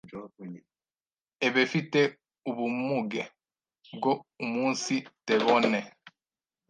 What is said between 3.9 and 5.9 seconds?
bwo umunsitebone